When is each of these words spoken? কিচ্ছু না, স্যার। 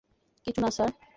কিচ্ছু 0.47 0.61
না, 0.61 0.69
স্যার। 0.71 0.89